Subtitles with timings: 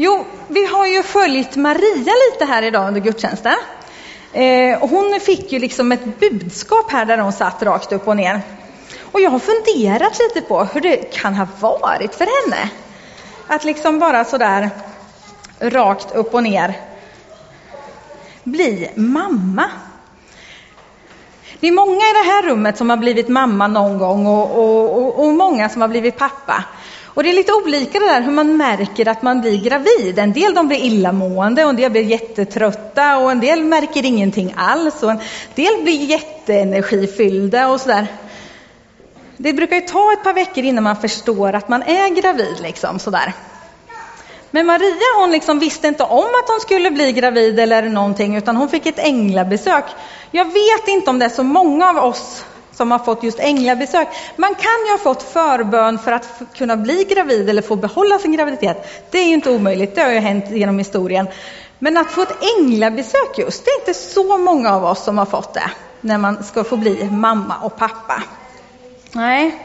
[0.00, 3.54] Jo, vi har ju följt Maria lite här idag under gudstjänsten.
[4.32, 8.40] Eh, hon fick ju liksom ett budskap här där hon satt rakt upp och ner.
[9.12, 12.70] Och jag har funderat lite på hur det kan ha varit för henne.
[13.46, 14.70] Att liksom bara sådär
[15.58, 16.80] rakt upp och ner
[18.42, 19.70] bli mamma.
[21.60, 24.98] Det är många i det här rummet som har blivit mamma någon gång och, och,
[24.98, 26.64] och, och många som har blivit pappa.
[27.18, 30.18] Och det är lite olika det där hur man märker att man blir gravid.
[30.18, 34.54] En del de blir illamående och en del blir jättetrötta och en del märker ingenting
[34.56, 35.20] alls och en
[35.54, 38.06] del blir jätteenergifyllda och sådär.
[39.36, 42.98] Det brukar ju ta ett par veckor innan man förstår att man är gravid liksom
[42.98, 43.32] sådär.
[44.50, 48.56] Men Maria hon liksom visste inte om att hon skulle bli gravid eller någonting utan
[48.56, 49.84] hon fick ett änglabesök.
[50.30, 52.44] Jag vet inte om det är så många av oss
[52.78, 54.08] som har fått just änglabesök.
[54.36, 58.32] Man kan ju ha fått förbön för att kunna bli gravid eller få behålla sin
[58.32, 58.88] graviditet.
[59.10, 61.26] Det är ju inte omöjligt, det har ju hänt genom historien.
[61.78, 65.26] Men att få ett änglabesök just, det är inte så många av oss som har
[65.26, 68.22] fått det när man ska få bli mamma och pappa.
[69.12, 69.58] Nej,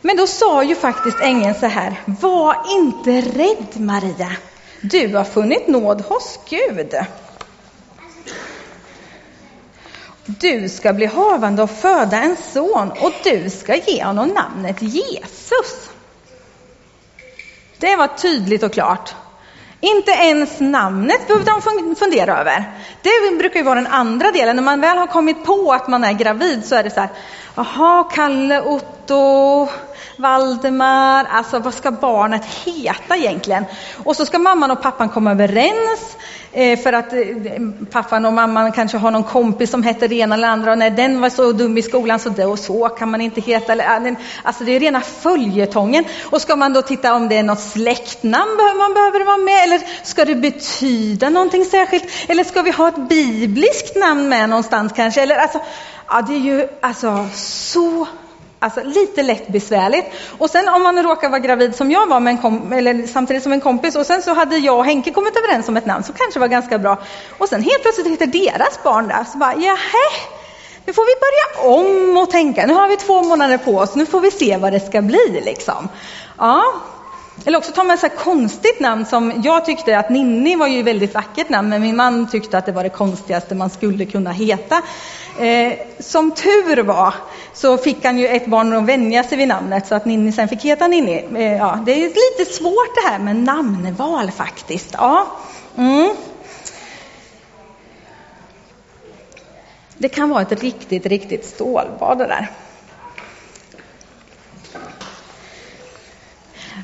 [0.00, 4.30] men då sa ju faktiskt ängeln så här, var inte rädd Maria,
[4.80, 6.94] du har funnit nåd hos Gud.
[10.30, 15.90] Du ska bli havande och föda en son och du ska ge honom namnet Jesus.
[17.78, 19.14] Det var tydligt och klart.
[19.80, 22.72] Inte ens namnet behövde de fundera över.
[23.02, 24.56] Det brukar ju vara den andra delen.
[24.56, 27.10] När man väl har kommit på att man är gravid så är det så här,
[27.54, 29.68] jaha, Kalle, Otto,
[30.16, 33.64] Valdemar, alltså vad ska barnet heta egentligen?
[34.04, 36.16] Och så ska mamman och pappan komma överens
[36.52, 37.18] eh, för att eh,
[37.90, 40.90] pappan och mamman kanske har någon kompis som heter det ena eller andra och nej,
[40.90, 43.72] den var så dum i skolan så det och så kan man inte heta.
[44.42, 46.04] Alltså det är rena följetongen.
[46.30, 49.80] Och ska man då titta om det är något släktnamn man behöver vara med eller
[50.04, 52.04] ska det betyda någonting särskilt?
[52.28, 55.22] Eller ska vi ha ett bibliskt namn med någonstans kanske?
[55.22, 55.60] Eller alltså,
[56.08, 58.06] ja, det är ju alltså så
[58.60, 60.04] Alltså lite lätt besvärligt.
[60.38, 63.42] Och sen om man råkar vara gravid som jag var, med en kom, eller samtidigt
[63.42, 66.04] som en kompis, och sen så hade jag och Henke kommit överens om ett namn,
[66.04, 66.98] så kanske det var ganska bra.
[67.38, 70.10] Och sen helt plötsligt heter deras barn där, så bara, jaha,
[70.86, 72.66] nu får vi börja om och tänka.
[72.66, 75.42] Nu har vi två månader på oss, nu får vi se vad det ska bli
[75.44, 75.88] liksom.
[76.38, 76.64] Ja.
[77.44, 80.86] Eller också tar man ett konstigt namn som jag tyckte att Ninni var ju ett
[80.86, 84.32] väldigt vackert namn, men min man tyckte att det var det konstigaste man skulle kunna
[84.32, 84.82] heta.
[85.38, 87.14] Eh, som tur var
[87.52, 90.48] så fick han ju ett barn att vänja sig vid namnet så att Ninni sen
[90.48, 91.24] fick heta Ninni.
[91.34, 94.90] Eh, ja, det är lite svårt det här med namnval faktiskt.
[94.92, 95.26] Ja.
[95.76, 96.10] Mm.
[99.98, 102.50] Det kan vara ett riktigt, riktigt stålbad det där.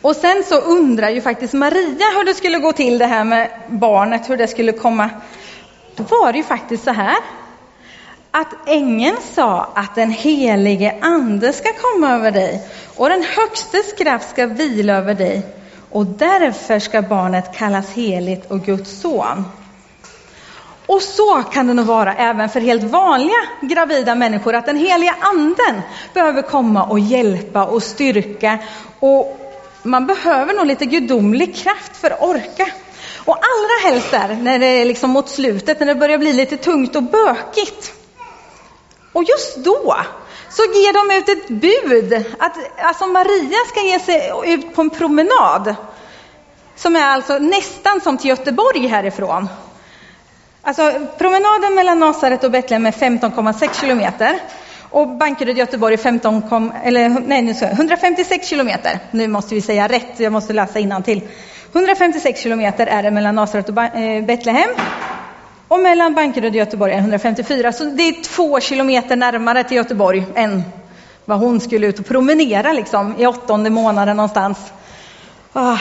[0.00, 3.50] Och sen så undrar ju faktiskt Maria hur det skulle gå till det här med
[3.68, 5.10] barnet, hur det skulle komma.
[5.96, 7.16] Då var det ju faktiskt så här
[8.40, 12.62] att ängeln sa att den helige ande ska komma över dig
[12.96, 15.42] och den högstes kraft ska vila över dig
[15.90, 19.44] och därför ska barnet kallas heligt och Guds son.
[20.86, 25.16] Och så kan det nog vara även för helt vanliga gravida människor, att den heliga
[25.20, 25.82] anden
[26.14, 28.58] behöver komma och hjälpa och styrka.
[29.00, 29.38] Och
[29.82, 32.66] man behöver nog lite gudomlig kraft för att orka.
[33.24, 36.56] Och allra helst där, när det är liksom mot slutet, när det börjar bli lite
[36.56, 37.92] tungt och bökigt.
[39.16, 39.96] Och just då
[40.48, 44.90] så ger de ut ett bud att alltså Maria ska ge sig ut på en
[44.90, 45.74] promenad.
[46.76, 49.48] Som är alltså nästan som till Göteborg härifrån.
[50.62, 54.38] Alltså promenaden mellan Nasaret och Betlehem är 15,6 kilometer.
[54.90, 58.98] Och Bankeryd Göteborg 15, eller, nej, nu 156 kilometer.
[59.10, 61.20] Nu måste vi säga rätt, jag måste läsa till.
[61.72, 64.70] 156 kilometer är det mellan Nasaret och eh, Betlehem.
[65.68, 70.24] Och mellan Bankeryd och Göteborg är 154, så det är två kilometer närmare till Göteborg
[70.34, 70.62] än
[71.24, 74.58] vad hon skulle ut och promenera liksom, i åttonde månaden någonstans.
[75.52, 75.80] Oh,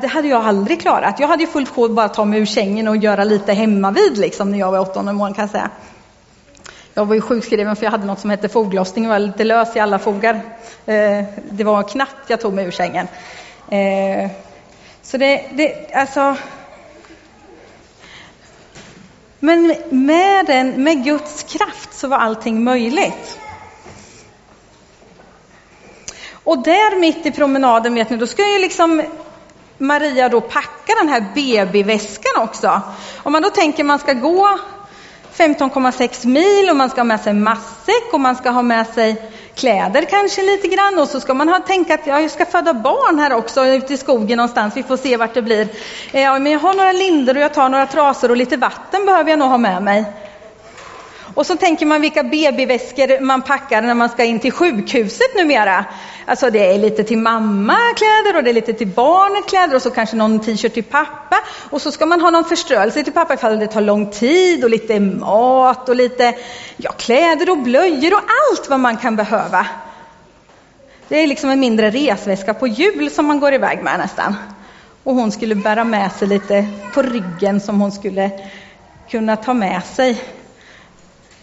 [0.00, 1.20] det hade jag aldrig klarat.
[1.20, 4.50] Jag hade ju fullt sjå bara ta mig ur sängen och göra lite hemmavid liksom,
[4.50, 5.34] när jag var åttonde månaden.
[5.34, 5.70] kan jag säga.
[6.94, 9.76] Jag var ju sjukskriven för jag hade något som hette foglossning, och var lite lös
[9.76, 10.34] i alla fogar.
[10.86, 13.08] Eh, det var knappt jag tog mig ur sängen.
[13.70, 14.30] Eh,
[15.02, 16.36] så det, det, alltså,
[19.40, 23.38] men med, den, med Guds kraft så var allting möjligt.
[26.44, 29.02] Och där mitt i promenaden, vet ni, då ska ju liksom
[29.78, 32.80] Maria då packa den här BB-väskan också.
[33.22, 34.58] Om man då tänker man ska gå
[35.36, 39.30] 15,6 mil och man ska ha med sig matsäck och man ska ha med sig
[39.54, 43.18] kläder kanske lite grann och så ska man ha tänka att jag ska föda barn
[43.18, 44.76] här också ute i skogen någonstans.
[44.76, 45.68] Vi får se vart det blir.
[46.12, 49.06] Eh, ja, men jag har några linder och jag tar några trasor och lite vatten
[49.06, 50.04] behöver jag nog ha med mig.
[51.34, 55.84] Och så tänker man vilka BB-väskor man packar när man ska in till sjukhuset numera.
[56.26, 59.82] Alltså det är lite till mamma kläder och det är lite till barnet kläder och
[59.82, 61.36] så kanske någon t-shirt till pappa.
[61.70, 64.70] Och så ska man ha någon förströelse till pappa ifall det tar lång tid och
[64.70, 66.34] lite mat och lite
[66.76, 69.66] ja, kläder och blöjor och allt vad man kan behöva.
[71.08, 74.34] Det är liksom en mindre resväska på hjul som man går iväg med nästan.
[75.04, 78.30] Och hon skulle bära med sig lite på ryggen som hon skulle
[79.08, 80.22] kunna ta med sig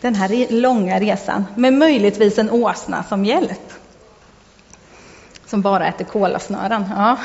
[0.01, 3.73] den här långa resan med möjligtvis en åsna som hjälp.
[5.45, 6.85] Som bara äter kolasnören.
[6.95, 7.17] Ja.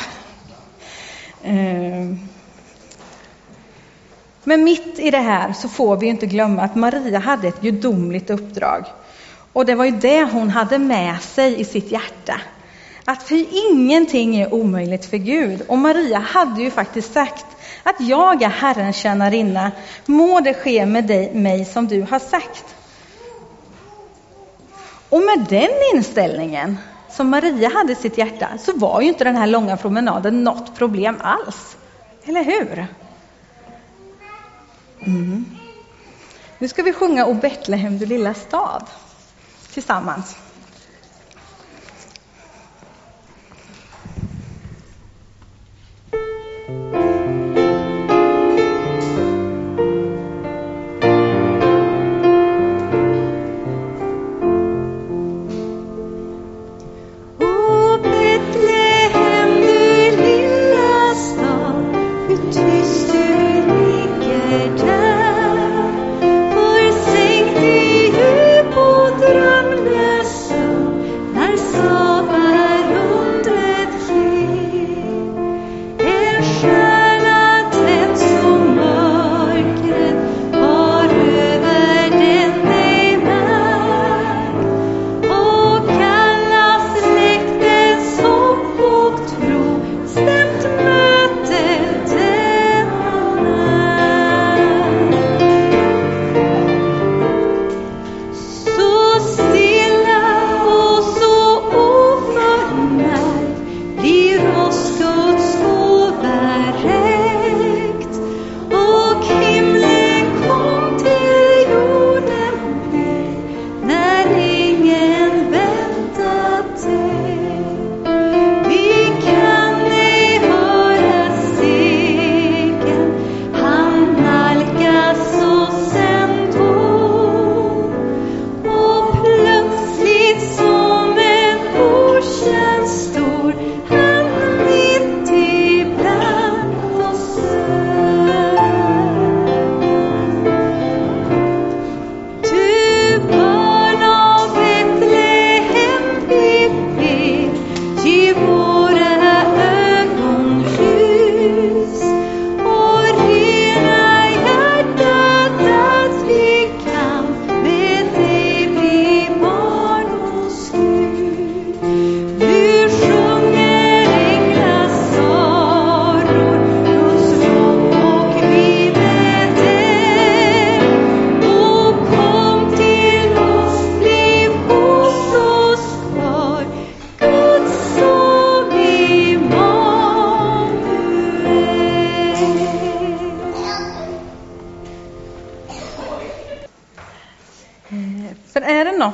[1.45, 2.19] Ehm.
[4.45, 8.31] Men mitt i det här så får vi inte glömma att Maria hade ett gudomligt
[8.31, 8.85] uppdrag.
[9.53, 12.41] Och det var ju det hon hade med sig i sitt hjärta.
[13.05, 15.63] Att för ingenting är omöjligt för Gud.
[15.69, 17.47] Och Maria hade ju faktiskt sagt
[17.83, 19.73] att jag är Herrens tjänarinna,
[20.07, 22.77] må det ske med dig, mig som du har sagt.
[25.09, 29.37] Och med den inställningen som Maria hade i sitt hjärta så var ju inte den
[29.37, 31.77] här långa promenaden något problem alls.
[32.25, 32.87] Eller hur?
[35.07, 35.45] Mm.
[36.59, 38.85] Nu ska vi sjunga O Betlehem, du lilla stad
[39.73, 40.37] tillsammans.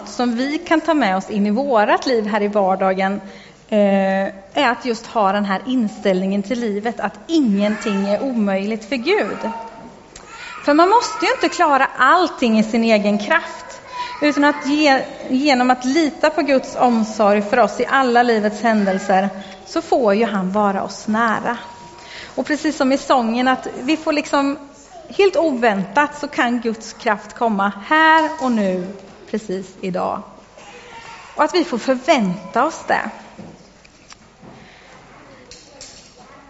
[0.07, 3.21] Som vi kan ta med oss in i vårat liv här i vardagen
[3.69, 8.97] eh, är att just ha den här inställningen till livet att ingenting är omöjligt för
[8.97, 9.51] Gud.
[10.65, 13.81] För man måste ju inte klara allting i sin egen kraft,
[14.23, 19.29] utan att ge, genom att lita på Guds omsorg för oss i alla livets händelser
[19.67, 21.59] så får ju han vara oss nära.
[22.35, 24.59] Och precis som i sången att vi får liksom
[25.09, 28.87] helt oväntat så kan Guds kraft komma här och nu
[29.31, 30.23] precis idag.
[31.35, 33.11] Och att vi får förvänta oss det.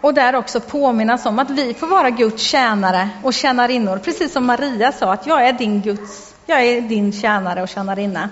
[0.01, 4.45] Och där också påminnas om att vi får vara Guds tjänare och tjänarinnor, precis som
[4.45, 8.29] Maria sa att jag är din Guds, jag är din tjänare och tjänarinna.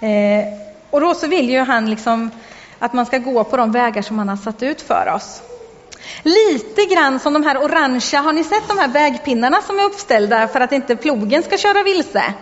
[0.00, 0.44] Eh,
[0.90, 2.30] och då så vill ju han liksom
[2.78, 5.42] att man ska gå på de vägar som han har satt ut för oss.
[6.22, 10.48] Lite grann som de här orangea, har ni sett de här vägpinnarna som är uppställda
[10.48, 12.34] för att inte plogen ska köra vilse?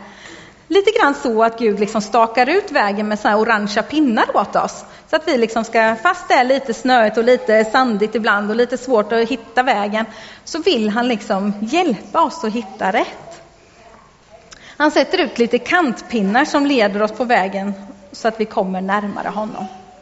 [0.71, 4.57] Lite grann så att Gud liksom stakar ut vägen med så här orangea pinnar åt
[4.57, 4.85] oss.
[5.11, 8.57] Så att vi liksom ska, fast det är lite snöigt och lite sandigt ibland och
[8.57, 10.07] lite svårt att hitta vägen,
[10.45, 13.43] så vill han liksom hjälpa oss att hitta rätt.
[14.77, 17.73] Han sätter ut lite kantpinnar som leder oss på vägen
[18.13, 19.67] så att vi kommer närmare honom.